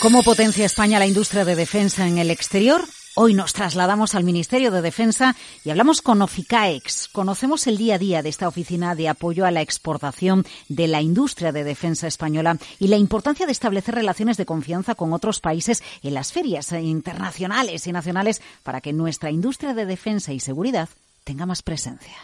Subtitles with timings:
[0.00, 2.82] ¿Cómo potencia España la industria de defensa en el exterior?
[3.16, 7.08] Hoy nos trasladamos al Ministerio de Defensa y hablamos con Oficaex.
[7.08, 11.02] Conocemos el día a día de esta oficina de apoyo a la exportación de la
[11.02, 15.82] industria de defensa española y la importancia de establecer relaciones de confianza con otros países
[16.02, 20.88] en las ferias internacionales y nacionales para que nuestra industria de defensa y seguridad
[21.24, 22.16] tenga más presencia.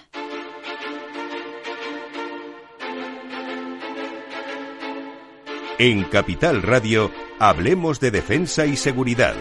[5.79, 9.35] En Capital Radio, hablemos de defensa y seguridad.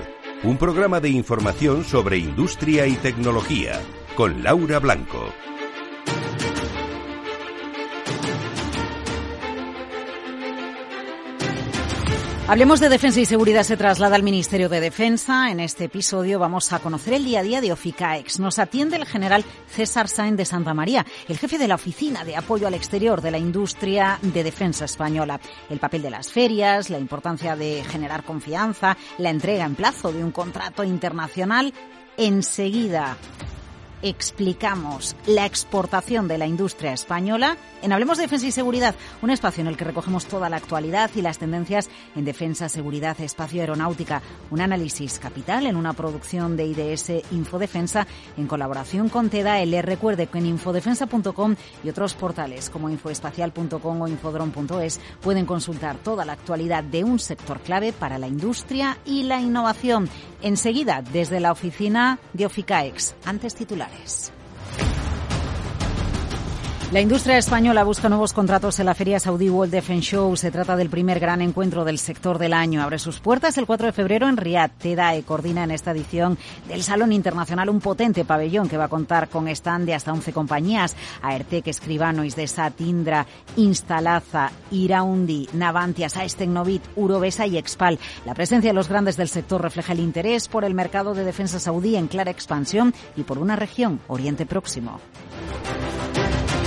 [0.44, 3.80] Un programa de información sobre industria y tecnología,
[4.16, 5.34] con Laura Blanco.
[12.48, 15.50] Hablemos de defensa y seguridad se traslada al Ministerio de Defensa.
[15.50, 18.40] En este episodio vamos a conocer el día a día de Oficaex.
[18.40, 22.36] Nos atiende el general César Sáenz de Santa María, el jefe de la Oficina de
[22.36, 25.40] Apoyo al Exterior de la Industria de Defensa Española.
[25.72, 30.24] El papel de las ferias, la importancia de generar confianza, la entrega en plazo de
[30.24, 31.74] un contrato internacional.
[32.16, 33.18] Enseguida
[34.02, 39.62] explicamos la exportación de la industria española en Hablemos de Defensa y Seguridad, un espacio
[39.62, 44.22] en el que recogemos toda la actualidad y las tendencias en defensa, seguridad, espacio aeronáutica.
[44.50, 48.08] Un análisis capital en una producción de IDS Infodefensa
[48.38, 54.08] en colaboración con TEDA Les Recuerde que en infodefensa.com y otros portales como infoespacial.com o
[54.08, 59.40] infodron.es pueden consultar toda la actualidad de un sector clave para la industria y la
[59.40, 60.10] innovación.
[60.42, 63.56] Enseguida, desde la oficina de Oficaex, antes
[63.88, 64.35] titulares.
[66.92, 70.38] La industria española busca nuevos contratos en la Feria Saudi World Defense Show.
[70.38, 72.84] Se trata del primer gran encuentro del sector del año.
[72.84, 74.72] Abre sus puertas el 4 de febrero en Riyadh.
[74.78, 79.30] TEDAE coordina en esta edición del Salón Internacional un potente pabellón que va a contar
[79.30, 80.96] con stand de hasta 11 compañías.
[81.24, 83.26] Aertec, Escribano, Isdesat, Indra,
[83.58, 87.98] Instalaza, Iraundi, Navantia, Aes Tecnovit, Urovesa y Expal.
[88.26, 91.60] La presencia de los grandes del sector refleja el interés por el mercado de defensa
[91.60, 95.02] saudí en clara expansión y por una región, Oriente Próximo.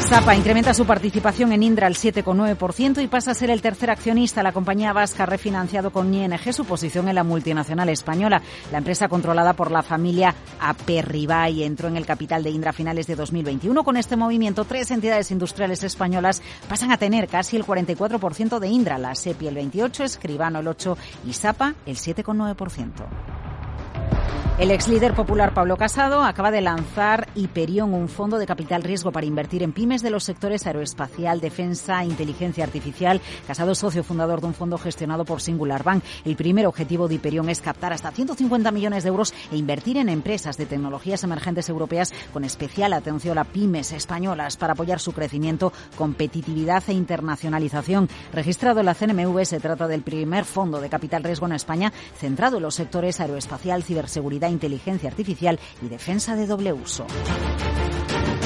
[0.08, 4.42] Zapa incrementa su participación en Indra al 7,9% y pasa a ser el tercer accionista.
[4.42, 8.40] La compañía vasca ha refinanciado con ING su posición en la multinacional española.
[8.72, 13.06] La empresa controlada por la familia Aperribay entró en el capital de Indra a finales
[13.06, 13.84] de 2021.
[13.84, 16.40] Con este movimiento, tres entidades industriales españolas
[16.70, 20.96] pasan a tener casi el 44% de Indra, la SEPI el 28%, Escribano el 8%
[21.26, 24.17] y Zapa el 7,9%.
[24.58, 29.12] El ex líder popular Pablo Casado acaba de lanzar Hyperion, un fondo de capital riesgo
[29.12, 33.20] para invertir en pymes de los sectores aeroespacial, defensa, inteligencia artificial.
[33.46, 36.02] Casado es socio fundador de un fondo gestionado por Singular Bank.
[36.24, 40.08] El primer objetivo de Hyperion es captar hasta 150 millones de euros e invertir en
[40.08, 45.72] empresas de tecnologías emergentes europeas con especial atención a pymes españolas para apoyar su crecimiento,
[45.96, 48.08] competitividad e internacionalización.
[48.32, 52.56] Registrado en la CNMV, se trata del primer fondo de capital riesgo en España centrado
[52.56, 54.17] en los sectores aeroespacial, ciberseguridad,
[54.48, 57.06] inteligencia artificial y defensa de doble uso.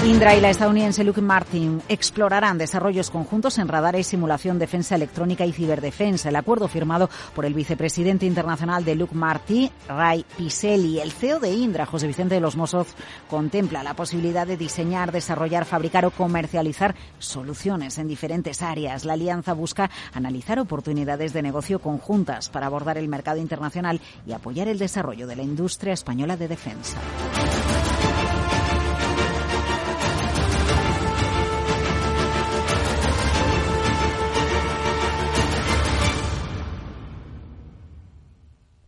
[0.05, 5.47] Indra y la estadounidense Luke Martin explorarán desarrollos conjuntos en radar y simulación, defensa electrónica
[5.47, 6.29] y ciberdefensa.
[6.29, 11.53] El acuerdo firmado por el vicepresidente internacional de Luke Martin, Ray Piselli, el CEO de
[11.53, 12.89] Indra, José Vicente de los Mossos,
[13.31, 19.05] contempla la posibilidad de diseñar, desarrollar, fabricar o comercializar soluciones en diferentes áreas.
[19.05, 24.67] La alianza busca analizar oportunidades de negocio conjuntas para abordar el mercado internacional y apoyar
[24.67, 26.99] el desarrollo de la industria española de defensa.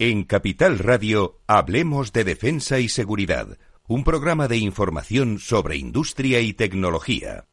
[0.01, 6.53] En Capital Radio, Hablemos de Defensa y Seguridad, un programa de información sobre industria y
[6.53, 7.45] tecnología.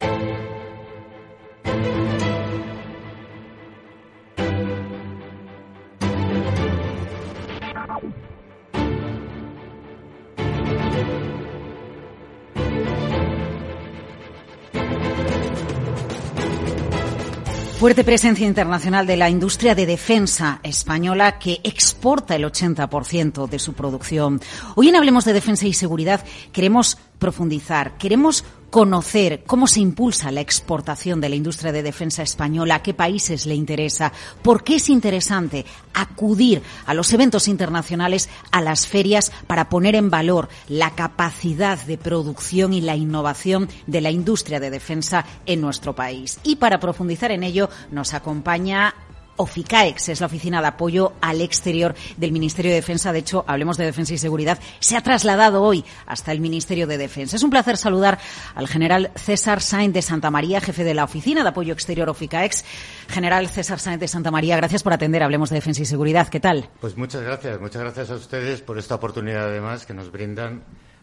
[17.82, 23.72] Fuerte presencia internacional de la industria de defensa española que exporta el 80% de su
[23.72, 24.40] producción.
[24.76, 30.40] Hoy en Hablemos de Defensa y Seguridad queremos profundizar, queremos conocer cómo se impulsa la
[30.40, 34.88] exportación de la industria de defensa española, a qué países le interesa, por qué es
[34.88, 41.78] interesante acudir a los eventos internacionales, a las ferias, para poner en valor la capacidad
[41.84, 46.40] de producción y la innovación de la industria de defensa en nuestro país.
[46.42, 48.94] Y para profundizar en ello nos acompaña
[49.36, 53.12] OFICAEX es la oficina de apoyo al exterior del Ministerio de Defensa.
[53.12, 54.58] De hecho, hablemos de defensa y seguridad.
[54.80, 57.36] Se ha trasladado hoy hasta el Ministerio de Defensa.
[57.36, 58.18] Es un placer saludar
[58.54, 62.64] al general César Sainz de Santa María, jefe de la oficina de apoyo exterior OFICAEX.
[63.08, 65.22] General César Sainz de Santa María, gracias por atender.
[65.22, 66.28] Hablemos de defensa y seguridad.
[66.28, 66.68] ¿Qué tal?
[66.80, 67.60] Pues muchas gracias.
[67.60, 70.62] Muchas gracias a ustedes por esta oportunidad, además, que nos brindan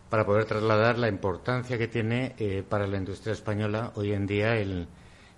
[0.10, 4.56] para poder trasladar la importancia que tiene eh, para la industria española hoy en día
[4.56, 4.88] el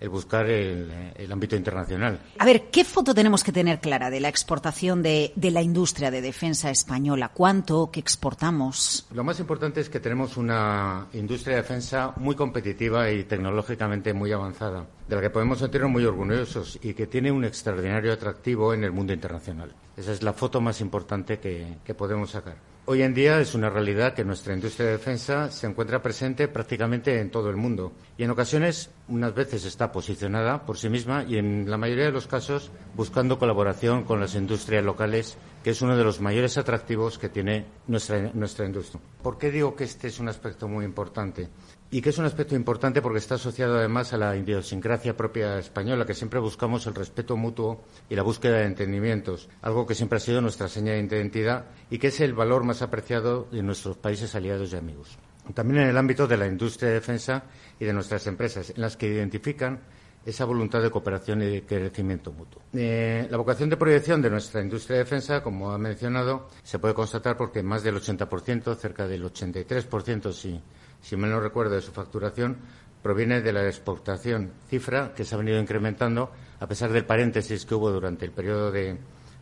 [0.02, 2.20] el buscar el, ámbito internacional.
[2.40, 6.10] A ver, ¿qué foto tenemos que tener clara de la exportación de, de, la industria
[6.10, 7.30] de defensa española?
[7.34, 9.08] ¿Cuánto que exportamos?
[9.14, 14.32] Lo más importante es que tenemos una industria de defensa muy competitiva y tecnológicamente muy
[14.32, 18.84] avanzada, de la que podemos sentirnos muy orgullosos y que tiene un extraordinario atractivo en
[18.84, 19.72] el mundo internacional.
[19.96, 22.71] Esa es la foto más importante que, que podemos sacar.
[22.92, 27.22] Hoy en día es una realidad que nuestra industria de defensa se encuentra presente prácticamente
[27.22, 31.38] en todo el mundo y en ocasiones, unas veces está posicionada por sí misma y
[31.38, 35.96] en la mayoría de los casos buscando colaboración con las industrias locales, que es uno
[35.96, 39.02] de los mayores atractivos que tiene nuestra, nuestra industria.
[39.24, 41.48] ¿Por qué digo que este es un aspecto muy importante?
[41.92, 46.06] Y que es un aspecto importante porque está asociado además a la idiosincrasia propia española,
[46.06, 50.22] que siempre buscamos el respeto mutuo y la búsqueda de entendimientos, algo que siempre ha
[50.22, 54.34] sido nuestra seña de identidad y que es el valor más apreciado de nuestros países
[54.36, 55.18] aliados y amigos.
[55.54, 57.44] También en el ámbito de la industria de defensa
[57.78, 59.82] y de nuestras empresas, en las que identifican
[60.26, 62.62] esa voluntad de cooperación y de crecimiento mutuo.
[62.74, 66.94] Eh, la vocación de proyección de nuestra industria de defensa, como ha mencionado, se puede
[66.94, 70.62] constatar porque más del 80%, cerca del 83%, si
[71.02, 72.58] si mal no recuerdo, de su facturación
[73.02, 77.74] proviene de la exportación, cifra que se ha venido incrementando a pesar del paréntesis que
[77.76, 78.98] hubo durante el periodo de,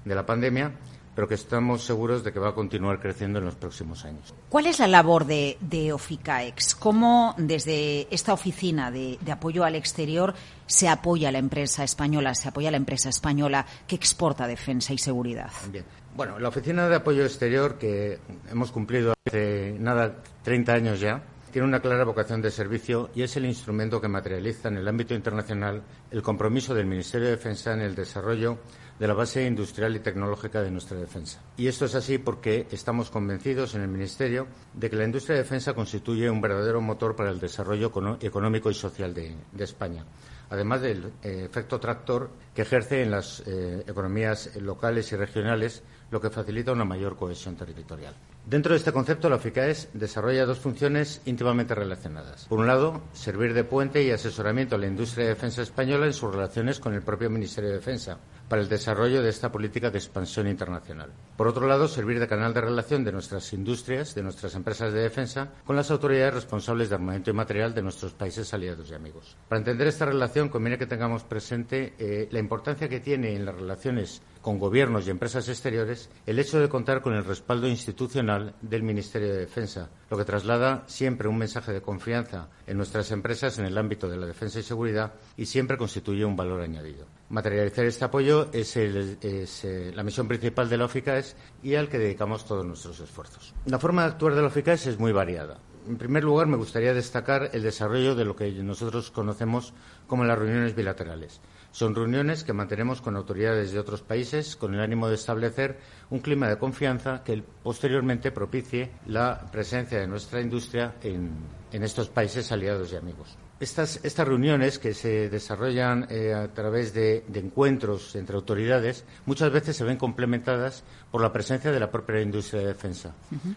[0.06, 0.72] la pandemia,
[1.14, 4.34] pero que estamos seguros de que va a continuar creciendo en los próximos años.
[4.48, 6.76] ¿Cuál es la labor de, OFICAEX?
[6.76, 10.34] ¿Cómo desde esta oficina de, apoyo al exterior
[10.66, 14.94] se apoya a la empresa española, se apoya a la empresa española que exporta defensa
[14.94, 15.52] y seguridad?
[15.70, 15.84] Bien.
[16.16, 18.20] Bueno, la oficina de apoyo exterior que
[18.50, 23.36] hemos cumplido hace nada 30 años ya, tiene una clara vocación de servicio y es
[23.38, 27.82] el instrumento que materializa en el ámbito internacional el compromiso del Ministerio de Defensa en
[27.82, 28.60] el desarrollo
[29.00, 31.42] de la base industrial y tecnológica de nuestra defensa.
[31.58, 35.44] Y esto es así porque estamos convencidos en el Ministerio de que la industria de
[35.44, 37.92] defensa constituye un verdadero motor para el desarrollo
[38.22, 40.06] económico y social de, España
[40.52, 46.20] además del eh, efecto tractor que ejerce en las eh, economías locales y regionales, lo
[46.20, 48.16] que facilita una mayor cohesión territorial.
[48.50, 52.48] Dentro de este concepto, la FICAES desarrolla dos funciones íntimamente relacionadas.
[52.48, 56.14] Por un lado, servir de puente y asesoramiento a la industria de defensa española en
[56.14, 58.18] sus relaciones con el propio Ministerio de Defensa
[58.48, 61.12] para el desarrollo de esta política de expansión internacional.
[61.38, 65.02] Por otro lado, servir de canal de relación de nuestras industrias, de nuestras empresas de
[65.02, 69.38] defensa, con las autoridades responsables de armamento y material de nuestros países aliados y amigos.
[69.48, 73.54] Para entender esta relación, conviene que tengamos presente eh, la importancia que tiene en las
[73.54, 78.84] relaciones con gobiernos y empresas exteriores el hecho de contar con el respaldo institucional del
[78.84, 83.66] Ministerio de Defensa, lo que traslada siempre un mensaje de confianza en nuestras empresas en
[83.66, 87.06] el ámbito de la defensa y seguridad y siempre constituye un valor añadido.
[87.30, 92.46] Materializar este apoyo es, eh, la misión principal de la OFICAES y al que dedicamos
[92.46, 93.54] todos nuestros esfuerzos.
[93.66, 95.60] La forma de actuar de la OFICAES es muy variada.
[95.88, 99.74] En primer lugar, me gustaría destacar el desarrollo de lo que nosotros conocemos
[100.08, 101.40] como las reuniones bilaterales.
[101.72, 105.78] Son reuniones que mantenemos con autoridades de otros países con el ánimo de establecer
[106.10, 112.52] un clima de confianza que posteriormente propicie la presencia de nuestra industria en estos países
[112.52, 113.38] aliados y amigos.
[113.60, 119.76] Estas, estas reuniones que se desarrollan eh, a través de, encuentros entre autoridades muchas veces
[119.76, 123.14] se ven complementadas por la presencia de la propia industria de defensa,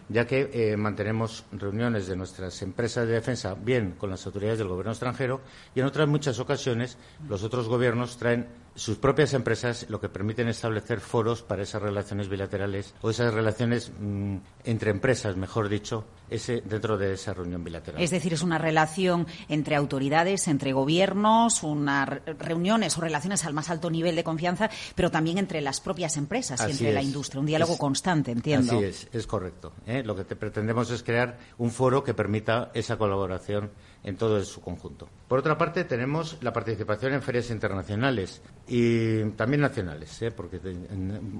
[0.09, 4.67] ya que eh, mantenemos reuniones de nuestras empresas de defensa bien con las autoridades del
[4.67, 5.39] gobierno extranjero
[5.73, 6.97] y en otras muchas ocasiones
[7.29, 12.29] los otros gobiernos traen sus propias empresas, lo que permiten establecer foros para esas relaciones
[12.29, 18.01] bilaterales o esas relaciones mm, entre empresas, mejor dicho, ese, dentro de esa reunión bilateral.
[18.01, 23.69] Es decir, es una relación entre autoridades, entre gobiernos, unas reuniones o relaciones al más
[23.69, 27.39] alto nivel de confianza, pero también entre las propias empresas y entre la industria.
[27.39, 28.77] Un diálogo constante, entiendo.
[28.77, 29.73] Así es, es correcto.
[29.85, 30.03] ¿eh?
[30.03, 33.71] Lo que pretendemos es crear un foro que permita esa colaboración
[34.03, 35.07] en todo su conjunto.
[35.27, 40.31] Por otra parte, tenemos la participación en ferias internacionales y también nacionales, ¿eh?
[40.31, 40.59] porque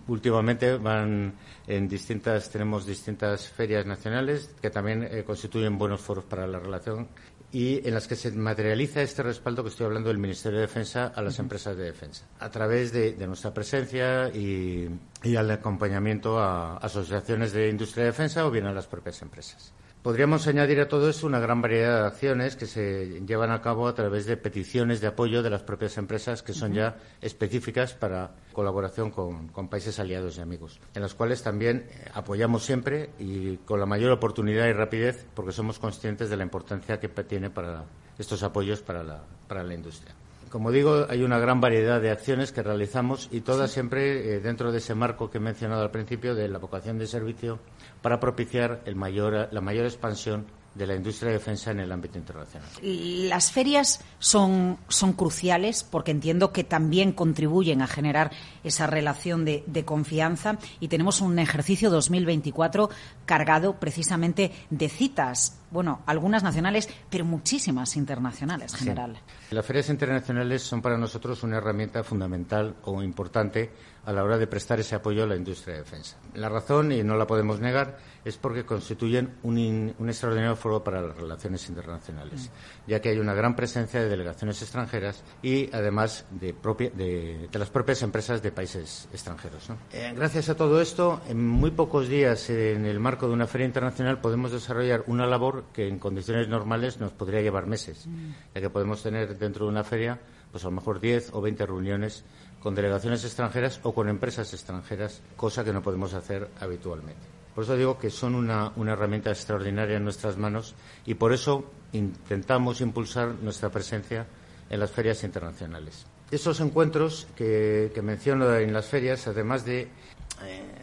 [0.07, 1.35] últimamente van
[1.67, 7.07] en distintas, tenemos distintas ferias nacionales que también eh, constituyen buenos foros para la relación
[7.51, 11.13] y en las que se materializa este respaldo que estoy hablando del Ministerio de Defensa
[11.15, 14.89] a las empresas de defensa, a través de, nuestra presencia y,
[15.21, 19.71] y, al acompañamiento a asociaciones de industria de defensa o bien a las propias empresas.
[20.03, 23.87] Podríamos añadir a todo esto una gran variedad de acciones que se llevan a cabo
[23.87, 28.31] a través de peticiones de apoyo de las propias empresas que son ya específicas para
[28.51, 33.79] colaboración con, países aliados y amigos, en las cuales también eh, apoyamos siempre y con
[33.79, 37.85] la mayor oportunidad y rapidez porque somos conscientes de la importancia que tiene para
[38.19, 40.13] estos apoyos para la, para la industria.
[40.53, 44.71] Como digo, hay una gran variedad de acciones que realizamos y todas siempre eh, dentro
[44.71, 47.57] de ese marco que he mencionado al principio de la vocación de servicio
[48.03, 50.45] para propiciar el mayor, la mayor expansión
[50.75, 52.69] de la industria de defensa en el ámbito internacional.
[52.81, 58.31] Las ferias son, son cruciales porque entiendo que también contribuyen a generar
[58.63, 62.91] esa relación de, confianza y tenemos un ejercicio 2024
[63.25, 69.19] cargado precisamente de citas, bueno, algunas nacionales, pero muchísimas internacionales, general.
[69.53, 73.69] Las ferias internacionales son para nosotros una herramienta fundamental o importante
[74.05, 76.17] a la hora de prestar ese apoyo a la industria de defensa.
[76.33, 81.15] La razón, y no la podemos negar, es porque constituyen un, extraordinario foro para las
[81.15, 82.49] relaciones internacionales,
[82.87, 88.41] ya que hay una gran presencia de delegaciones extranjeras y, además, de, las propias empresas
[88.41, 89.69] de países extranjeros.
[89.91, 93.67] Eh, gracias a todo esto, en muy pocos días, en el marco de una feria
[93.67, 98.07] internacional, podemos desarrollar una labor que, en condiciones normales, nos podría llevar meses,
[98.53, 100.19] ya que podemos tener dentro de una feria,
[100.51, 102.23] pues a lo mejor 10 o 20 reuniones
[102.59, 107.21] con delegaciones extranjeras o con empresas extranjeras, cosa que no podemos hacer habitualmente.
[107.53, 110.73] Por eso digo que son una, herramienta extraordinaria en nuestras manos
[111.05, 114.25] y por eso intentamos impulsar nuestra presencia
[114.69, 116.05] en las ferias internacionales.
[116.31, 119.89] Esos encuentros que, que menciono en las ferias, además de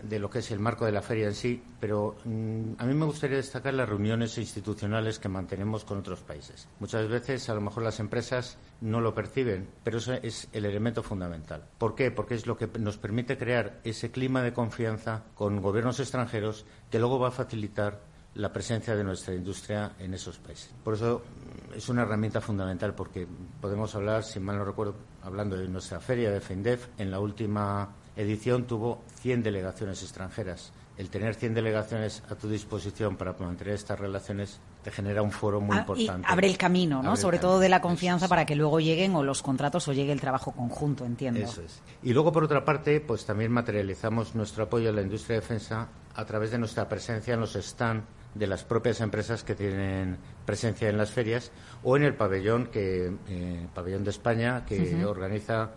[0.03, 2.95] de lo que es el marco de la feria en sí, pero mm, a mí
[2.95, 6.69] me gustaría destacar las reuniones institucionales que mantenemos con otros países.
[6.79, 11.03] Muchas veces, a lo mejor las empresas no lo perciben, pero eso es el elemento
[11.03, 11.65] fundamental.
[11.79, 12.11] ¿Por qué?
[12.11, 16.99] Porque es lo que nos permite crear ese clima de confianza con gobiernos extranjeros que
[16.99, 18.01] luego va a facilitar
[18.35, 20.73] la presencia de nuestra industria en esos países.
[20.85, 21.23] Por eso
[21.71, 23.27] mm, es una herramienta fundamental porque
[23.61, 27.91] podemos hablar, si mal no recuerdo, hablando de nuestra feria de FENDEF, en la última
[28.21, 30.73] edición tuvo 100 delegaciones extranjeras.
[30.97, 35.61] El tener 100 delegaciones a tu disposición para mantener estas relaciones te genera un foro
[35.61, 36.27] muy ah, importante.
[36.29, 37.17] abre el camino, ¿no?
[37.17, 40.21] Sobre todo de la confianza para que luego lleguen o los contratos o llegue el
[40.21, 41.41] trabajo conjunto, entiendo.
[41.41, 41.81] Eso es.
[42.03, 45.89] Y luego, por otra parte, pues también materializamos nuestro apoyo a la industria de defensa
[46.15, 50.89] a través de nuestra presencia en los stands de las propias empresas que tienen presencia
[50.89, 51.51] en las ferias
[51.83, 55.71] o en el pabellón que eh, pabellón de España que organiza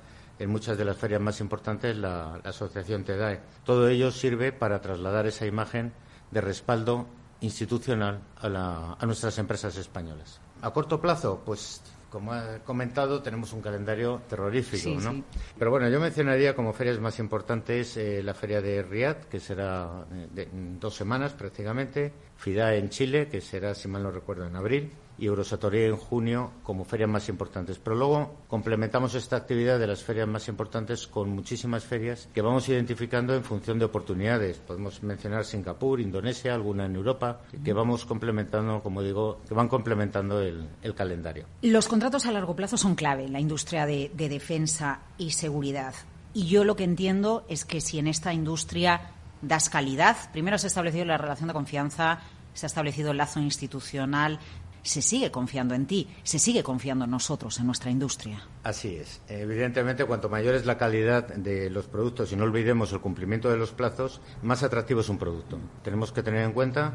[0.44, 3.40] en muchas de las ferias más importantes la, asociación TEDAE.
[3.64, 5.94] Todo ello sirve para trasladar esa imagen
[6.32, 7.08] de respaldo
[7.42, 10.42] institucional a, a nuestras empresas españolas.
[10.62, 11.82] A corto plazo, pues
[12.14, 15.24] como he comentado, tenemos un calendario terrorífico, ¿no?
[15.58, 20.06] Pero bueno, yo mencionaría como ferias más importantes eh, la feria de Riyadh, que será
[20.14, 20.48] eh, de,
[20.80, 24.92] dos semanas prácticamente, FIDA en Chile, que será, si mal no recuerdo, en abril,
[25.24, 27.80] y Eurosatoria en junio como ferias más importantes.
[27.80, 32.68] Pero luego complementamos esta actividad de las ferias más importantes con muchísimas ferias que vamos
[32.68, 34.58] identificando en función de oportunidades.
[34.58, 40.42] Podemos mencionar Singapur, Indonesia, alguna en Europa, que vamos complementando, como digo, que van complementando
[40.42, 41.46] el, calendario.
[41.62, 45.96] Los contratos a largo plazo son clave en la industria de, de defensa y seguridad.
[46.34, 49.12] Y yo lo que entiendo es que si en esta industria
[49.42, 52.20] das calidad, primero se ha establecido la relación de confianza,
[52.54, 54.40] se ha establecido el lazo institucional,
[54.84, 58.46] se sigue confiando en ti, se sigue confiando en nosotros, en nuestra industria.
[58.64, 59.22] Así es.
[59.28, 63.58] Evidentemente, cuanto mayor es la calidad de los productos y no olvidemos el cumplimiento de
[63.58, 65.58] los plazos, más atractivo es un producto.
[65.84, 66.94] Tenemos que tener en cuenta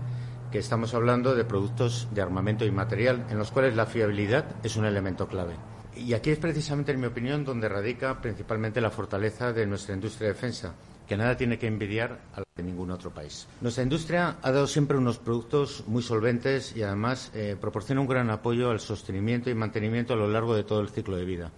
[0.53, 4.77] que estamos hablando de productos de armamento y material en los cuales la fiabilidad es
[4.77, 5.55] un elemento clave.
[5.97, 10.29] Y aquí es precisamente, en mi opinión, donde radica principalmente la fortaleza de nuestra industria
[10.29, 10.75] de defensa
[11.09, 13.47] que nada tiene que envidiar a la de ningún otro país.
[13.61, 18.31] Nuestra industria ha dado siempre unos productos muy solventes y además eh, proporciona un gran
[18.31, 21.51] apoyo al sostenimiento y mantenimiento a lo largo de todo el ciclo de vida.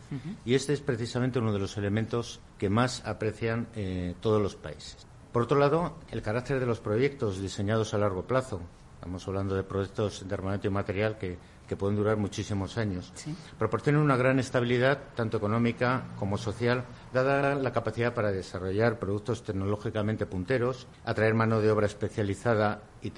[0.44, 5.06] Y este es precisamente uno de los elementos que más aprecian eh, todos los países.
[5.32, 8.60] Por otro lado, el carácter de los proyectos diseñados a largo plazo.
[8.94, 11.38] Estamos hablando de proyectos de armamento y material que
[11.70, 13.12] que pueden durar muchísimos años.
[13.56, 20.26] Proporcionan una gran estabilidad, tanto económica como social, dada la capacidad para desarrollar productos tecnológicamente
[20.26, 23.12] punteros, atraer mano de obra especializada y,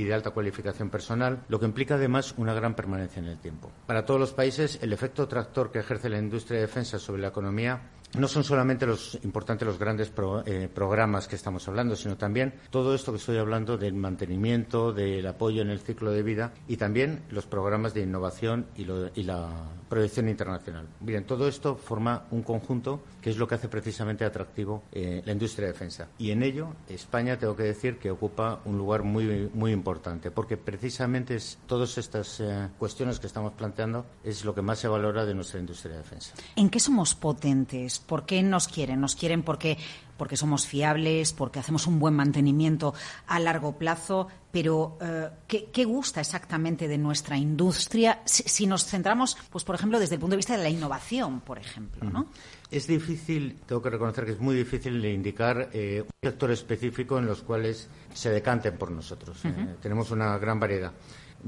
[0.00, 3.72] y, de alta cualificación personal, lo que implica además una gran permanencia en el tiempo.
[3.88, 7.28] Para todos los países, el efecto tractor que ejerce la industria de defensa sobre la
[7.28, 10.12] economía no son solamente los importantes los grandes
[10.46, 15.26] eh, programas que estamos hablando, sino también todo esto que estoy hablando del mantenimiento, del
[15.26, 18.86] apoyo en el ciclo de vida y también los programas de innovación y,
[19.26, 19.48] la
[19.88, 20.86] proyección internacional.
[21.00, 25.32] Bien, todo esto forma un conjunto que es lo que hace precisamente atractivo eh, la
[25.32, 26.08] industria de defensa.
[26.18, 30.56] Y en ello, España, tengo que decir que ocupa un lugar muy, muy importante, porque
[30.56, 35.24] precisamente es, todas estas eh, cuestiones que estamos planteando es lo que más se valora
[35.24, 36.34] de nuestra industria de defensa.
[36.54, 37.98] ¿En qué somos potentes?
[38.06, 39.00] ¿Por qué nos quieren?
[39.00, 39.78] ¿Nos quieren porque
[40.16, 42.94] porque somos fiables, porque hacemos un buen mantenimiento
[43.26, 49.64] a largo plazo, pero eh, ¿qué, gusta exactamente de nuestra industria si, nos centramos, pues
[49.64, 52.28] por ejemplo, desde el punto de vista de la innovación, por ejemplo, ¿no?
[52.70, 57.26] Es difícil, tengo que reconocer que es muy difícil indicar eh, un sector específico en
[57.26, 59.44] los cuales se decanten por nosotros.
[59.44, 60.92] Eh, tenemos una gran variedad.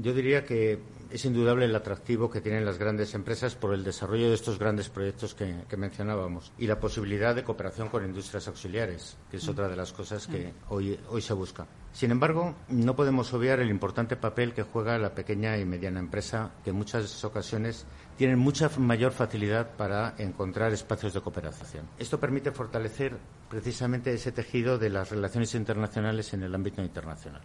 [0.01, 0.79] Yo diría que
[1.09, 4.87] es indudable el atractivo que tienen las grandes empresas por el desarrollo de estos grandes
[4.87, 9.75] proyectos que, mencionábamos y la posibilidad de cooperación con industrias auxiliares, que es otra de
[9.75, 11.67] las cosas que hoy, hoy se busca.
[11.91, 16.51] Sin embargo, no podemos obviar el importante papel que juega la pequeña y mediana empresa,
[16.63, 17.85] que en muchas ocasiones
[18.17, 21.89] tienen mucha mayor facilidad para encontrar espacios de cooperación.
[21.97, 23.17] Esto permite fortalecer
[23.49, 27.41] precisamente ese tejido de las relaciones internacionales en el ámbito internacional.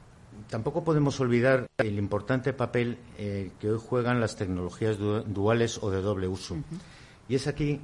[0.48, 6.00] Tampoco podemos olvidar el importante papel eh, que hoy juegan las tecnologías duales o de
[6.00, 6.56] doble uso.
[7.28, 7.80] Y es aquí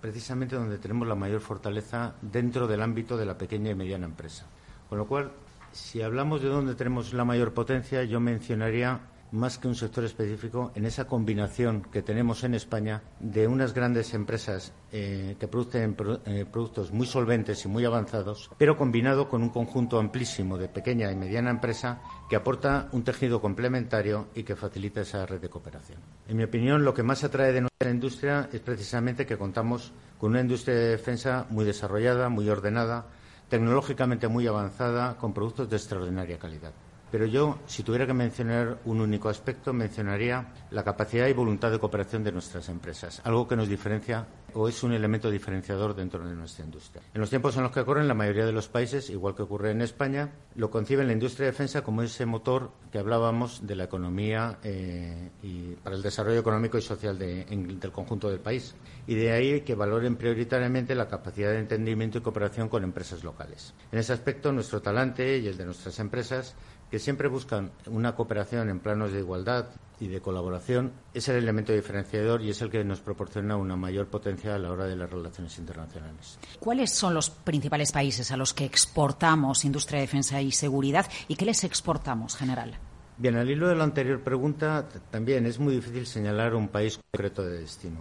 [0.00, 4.46] precisamente donde tenemos la mayor fortaleza dentro del ámbito de la pequeña y mediana empresa.
[4.88, 5.32] Con lo cual,
[5.72, 9.00] si hablamos de dónde tenemos la mayor potencia, yo mencionaría
[9.32, 14.14] más que un sector específico, en esa combinación que tenemos en España de unas grandes
[14.14, 15.96] empresas eh, que producen
[16.26, 21.10] eh, productos muy solventes y muy avanzados, pero combinado con un conjunto amplísimo de pequeña
[21.10, 25.98] y mediana empresa que aporta un tejido complementario y que facilita esa red de cooperación.
[26.28, 30.30] En mi opinión, lo que más atrae de nuestra industria es precisamente que contamos con
[30.30, 33.06] una industria de defensa muy desarrollada, muy ordenada,
[33.48, 36.72] tecnológicamente muy avanzada, con productos de extraordinaria calidad.
[37.12, 41.78] Pero yo, si tuviera que mencionar un único aspecto, mencionaría la capacidad y voluntad de
[41.78, 46.34] cooperación de nuestras empresas, algo que nos diferencia o es un elemento diferenciador dentro de
[46.34, 47.02] nuestra industria.
[47.12, 49.70] En los tiempos en los que corren, la mayoría de los países, igual que ocurre
[49.70, 53.84] en España, lo conciben la industria de defensa como ese motor que hablábamos de la
[53.84, 58.74] economía eh, y para el desarrollo económico y social del conjunto del país.
[59.06, 63.74] Y de ahí que valoren prioritariamente la capacidad de entendimiento y cooperación con empresas locales.
[63.90, 66.54] En ese aspecto, nuestro talante y el de nuestras empresas
[66.92, 69.64] que siempre buscan una cooperación en planos de igualdad
[69.98, 74.08] y de colaboración, es el elemento diferenciador y es el que nos proporciona una mayor
[74.08, 76.38] potencia a la hora de las relaciones internacionales.
[76.60, 81.36] ¿Cuáles son los principales países a los que exportamos industria de defensa y seguridad y
[81.36, 82.78] qué les exportamos, general?
[83.16, 87.42] Bien, al hilo de la anterior pregunta, también es muy difícil señalar un país concreto
[87.42, 88.00] de destino.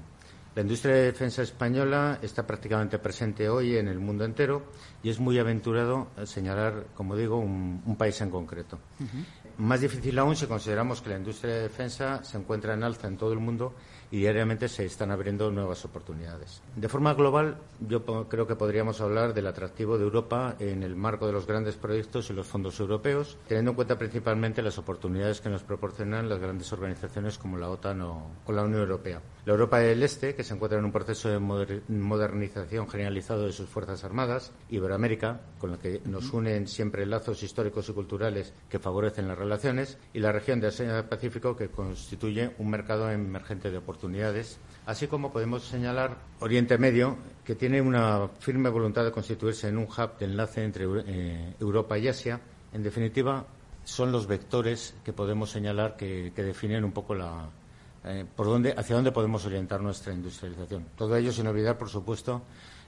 [0.54, 4.64] La industria de defensa española está prácticamente presente hoy en el mundo entero
[5.02, 8.78] y es muy aventurado señalar, como digo, un, país en concreto.
[9.60, 13.16] Más difícil aún si consideramos que la industria de defensa se encuentra en alza en
[13.16, 13.74] todo el mundo
[14.12, 16.62] y diariamente se están abriendo nuevas oportunidades.
[16.76, 21.26] De forma global, yo creo que podríamos hablar del atractivo de Europa en el marco
[21.26, 25.50] de los grandes proyectos y los fondos europeos, teniendo en cuenta principalmente las oportunidades que
[25.50, 29.22] nos proporcionan las grandes organizaciones como la OTAN o, la Unión Europea.
[29.46, 33.70] La Europa del Este, que se encuentra en un proceso de modernización generalizado de sus
[33.70, 39.30] Fuerzas Armadas, Iberoamérica, con la que nos unen siempre lazos históricos y culturales que favorecen
[39.30, 44.01] las relaciones, y la región de Asia-Pacífico, que constituye un mercado emergente de oportunidades
[44.86, 49.86] así como podemos señalar Oriente Medio, que tiene una firme voluntad de constituirse en un
[49.86, 52.40] hub de enlace entre eh, Europa y Asia.
[52.74, 53.46] En definitiva,
[53.84, 57.50] son los vectores que podemos señalar que, definen un poco la,
[58.06, 60.86] eh, por dónde, hacia dónde podemos orientar nuestra industrialización.
[60.96, 62.42] Todo ello sin olvidar, por supuesto,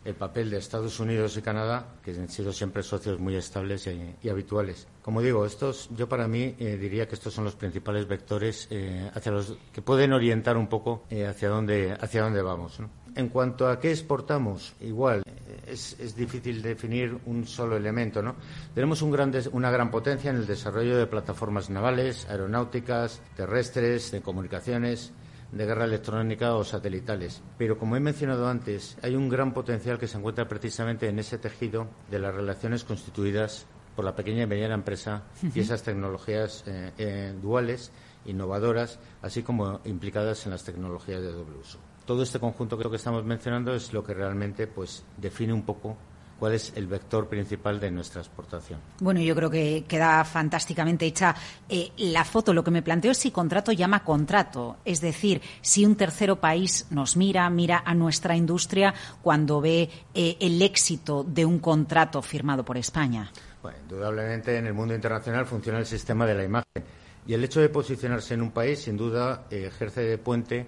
[0.05, 4.29] el papel de Estados Unidos y Canadá, que han sido siempre socios muy estables y,
[4.29, 4.87] habituales.
[5.01, 9.09] Como digo, estos, yo para mí eh, diría que estos son los principales vectores eh,
[9.13, 12.79] hacia los que pueden orientar un poco eh, hacia dónde hacia dónde vamos.
[13.15, 15.21] En cuanto a qué exportamos, igual
[15.67, 18.23] es, es, difícil definir un solo elemento.
[18.23, 18.35] ¿no?
[18.73, 19.13] Tenemos un
[19.51, 25.13] una gran potencia en el desarrollo de plataformas navales, aeronáuticas, terrestres, de comunicaciones
[25.53, 27.41] de guerra electrónica o satelitales.
[27.57, 31.37] Pero como he mencionado antes, hay un gran potencial que se encuentra precisamente en ese
[31.37, 36.91] tejido de las relaciones constituidas por la pequeña y mediana empresa y esas tecnologías eh,
[36.97, 37.91] eh, duales,
[38.25, 41.79] innovadoras, así como implicadas en las tecnologías de doble uso.
[42.05, 45.97] Todo este conjunto que estamos mencionando es lo que realmente pues, define un poco
[46.43, 48.77] cuál es el vector principal de nuestra exportación.
[48.99, 51.33] Bueno, yo creo que queda fantásticamente hecha
[51.69, 52.53] eh, la foto.
[52.53, 54.75] Lo que me planteo es si contrato llama contrato.
[54.83, 60.35] Es decir, si un tercero país nos mira, mira a nuestra industria cuando ve eh,
[60.41, 63.31] el éxito de un contrato firmado por España.
[63.61, 66.83] Bueno, indudablemente en el mundo internacional funciona el sistema de la imagen.
[67.25, 70.67] Y el hecho de posicionarse en un país, sin duda, eh, ejerce de puente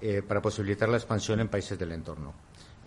[0.00, 2.32] eh, para posibilitar la expansión en países del entorno.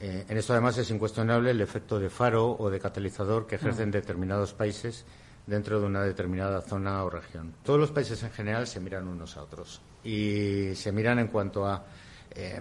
[0.06, 3.88] Eh, en esto, además, es incuestionable el efecto de faro o de catalizador que ejercen
[3.88, 3.94] mm.
[3.94, 5.06] determinados países
[5.48, 7.54] dentro de una determinada zona o región.
[7.64, 11.66] Todos los países en general se miran unos a otros y se miran en cuanto
[11.66, 11.86] a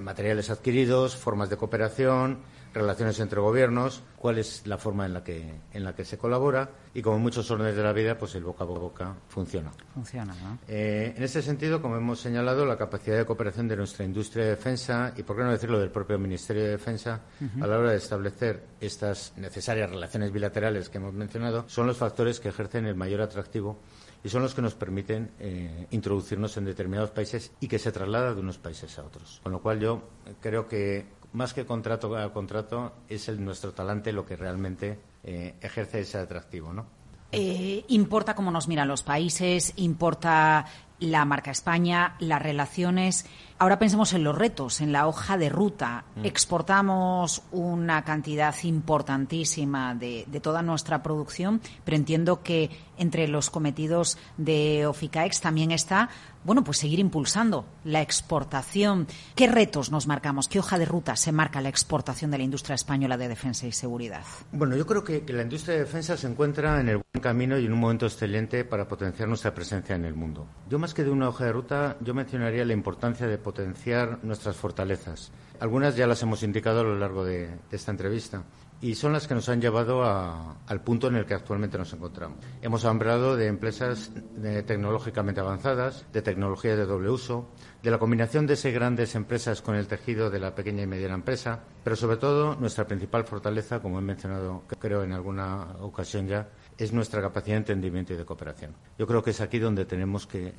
[0.00, 5.60] materiales adquiridos, formas de cooperación, relaciones entre gobiernos, cuál es la forma en la que,
[5.72, 8.44] en la que se colabora y como en muchos órdenes de la vida, pues el
[8.44, 9.70] boca a boca funciona.
[9.94, 10.58] Funciona, ¿no?
[10.68, 14.50] Eh, en este sentido, como hemos señalado, la capacidad de cooperación de nuestra industria de
[14.50, 17.20] defensa y, por qué no decirlo, del propio Ministerio de Defensa
[17.60, 22.40] a la hora de establecer estas necesarias relaciones bilaterales que hemos mencionado son los factores
[22.40, 23.78] que ejercen el mayor atractivo
[24.24, 28.34] y son los que nos permiten eh, introducirnos en determinados países y que se traslada
[28.34, 29.40] de unos países a otros.
[29.42, 30.02] Con lo cual yo
[30.40, 35.54] creo que más que contrato a contrato, es el, nuestro talante lo que realmente eh,
[35.60, 36.86] ejerce ese atractivo, ¿no?
[37.32, 40.66] Eh, importa cómo nos miran los países, importa
[41.00, 43.26] la marca España, las relaciones.
[43.62, 46.04] Ahora pensemos en los retos, en la hoja de ruta.
[46.16, 46.24] Mm.
[46.24, 54.84] Exportamos una cantidad importantísima de, toda nuestra producción, pero entiendo que entre los cometidos de
[54.86, 56.08] Oficaex también está,
[56.44, 59.06] bueno, pues seguir impulsando la exportación.
[59.36, 60.48] ¿Qué retos nos marcamos?
[60.48, 63.72] ¿Qué hoja de ruta se marca la exportación de la industria española de defensa y
[63.72, 64.24] seguridad?
[64.50, 67.56] Bueno, yo creo que, que la industria de defensa se encuentra en el buen camino
[67.58, 70.48] y en un momento excelente para potenciar nuestra presencia en el mundo.
[70.68, 74.56] Yo más que de una hoja de ruta, yo mencionaría la importancia de potenciar nuestras
[74.56, 75.30] fortalezas.
[75.60, 78.44] Algunas ya las hemos indicado a lo largo de, esta entrevista
[78.80, 82.38] y son las que nos han llevado al punto en el que actualmente nos encontramos.
[82.62, 84.10] Hemos hablado de empresas
[84.66, 87.50] tecnológicamente avanzadas, de tecnologías de doble uso,
[87.82, 91.14] de la combinación de esas grandes empresas con el tejido de la pequeña y mediana
[91.14, 96.48] empresa, pero sobre todo nuestra principal fortaleza, como he mencionado creo en alguna ocasión ya,
[96.76, 98.74] es nuestra capacidad de entendimiento y de cooperación.
[98.98, 100.54] Yo creo que es aquí donde tenemos que,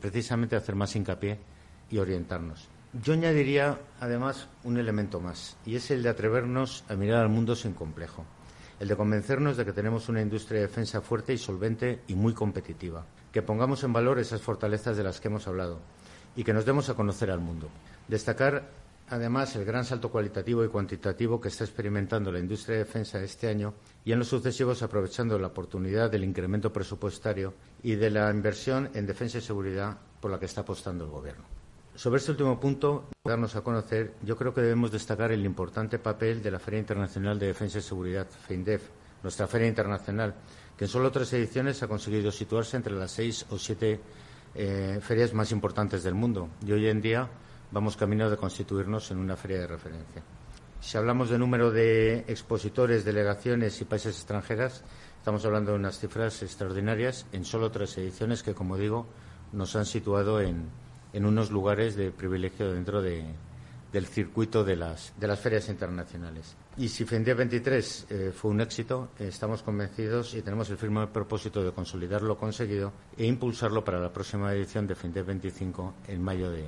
[0.00, 1.38] precisamente hacer más hincapié
[1.90, 2.68] y orientarnos.
[2.92, 7.54] Yo añadiría, además, un elemento más, y es el de atrevernos a mirar al mundo
[7.54, 8.24] sin complejo,
[8.80, 12.34] el de convencernos de que tenemos una industria de defensa fuerte y solvente y muy
[12.34, 15.78] competitiva, que pongamos en valor esas fortalezas de las que hemos hablado
[16.34, 17.68] y que nos demos a conocer al mundo.
[18.08, 18.68] Destacar
[19.08, 23.48] además el gran salto cualitativo y cuantitativo que está experimentando la industria de defensa este
[23.48, 23.74] año
[24.04, 29.06] y en los sucesivos aprovechando la oportunidad del incremento presupuestario y de la inversión en
[29.06, 31.59] defensa y seguridad por la que está apostando el Gobierno.
[31.94, 36.42] Sobre este último punto, darnos a conocer, yo creo que debemos destacar el importante papel
[36.42, 38.88] de la Feria Internacional de Defensa y Seguridad, FEINDEF,
[39.22, 40.34] nuestra feria internacional,
[40.76, 44.00] que en solo tres ediciones ha conseguido situarse entre las seis o siete
[44.54, 47.28] eh, ferias más importantes del mundo y hoy en día
[47.70, 50.22] vamos camino de constituirnos en una feria de referencia.
[50.80, 54.82] Si hablamos de número de expositores, delegaciones y países extranjeras,
[55.18, 59.06] estamos hablando de unas cifras extraordinarias en solo tres ediciones que, como digo,
[59.52, 60.70] nos han situado en,
[61.14, 66.56] unos lugares de privilegio dentro del circuito de las, de las ferias internacionales.
[66.76, 71.62] Y si FENDIA 23 eh, fue un éxito, estamos convencidos y tenemos el firme propósito
[71.62, 76.50] de consolidar lo conseguido e impulsarlo para la próxima edición de FENDIA 25 en mayo
[76.50, 76.64] de,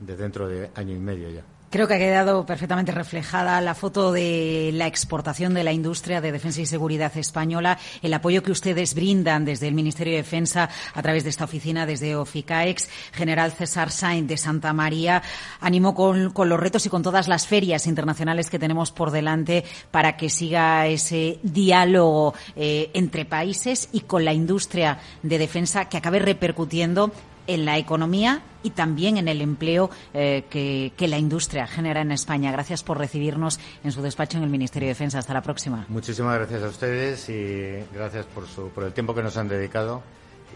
[0.00, 1.44] de dentro de año y medio ya.
[1.70, 6.32] Creo que ha quedado perfectamente reflejada la foto de la exportación de la industria de
[6.32, 11.00] defensa y seguridad española, el apoyo que ustedes brindan desde el Ministerio de Defensa a
[11.00, 12.88] través de esta oficina, desde OFICAEX.
[13.12, 15.22] General César Sainz de Santa María,
[15.60, 20.16] animo con, los retos y con todas las ferias internacionales que tenemos por delante para
[20.16, 26.18] que siga ese diálogo eh, entre países y con la industria de defensa que acabe
[26.18, 27.12] repercutiendo
[27.46, 32.52] en la economía y también en el empleo eh, que, la industria genera en España.
[32.52, 35.18] Gracias por recibirnos en su despacho en el Ministerio de Defensa.
[35.18, 35.86] Hasta la próxima.
[35.88, 40.02] Muchísimas gracias a ustedes y gracias por, su, por el tiempo que nos han dedicado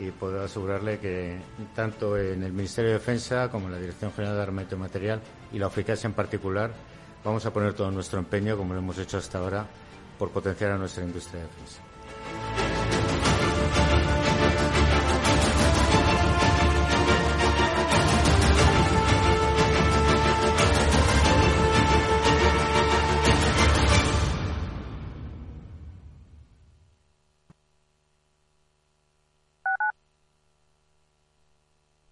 [0.01, 1.39] y puedo asegurarle que
[1.75, 5.21] tanto en el Ministerio de Defensa como en la Dirección General de Armamento y Material
[5.53, 6.73] y la OFICAS en particular
[7.25, 9.67] vamos a poner todo nuestro empeño, como lo hemos hecho hasta ahora,
[10.19, 11.94] por potenciar a nuestra industria de defensa.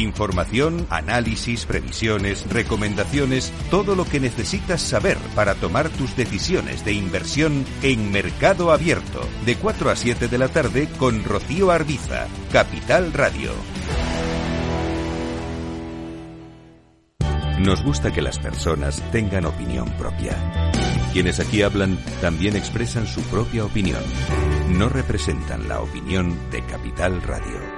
[0.00, 7.66] Información, análisis, previsiones, recomendaciones, todo lo que necesitas saber para tomar tus decisiones de inversión
[7.82, 13.52] en Mercado Abierto, de 4 a 7 de la tarde con Rocío Arbiza, Capital Radio.
[17.58, 20.34] Nos gusta que las personas tengan opinión propia.
[21.12, 24.02] Quienes aquí hablan también expresan su propia opinión.
[24.70, 27.69] No representan la opinión de Capital Radio.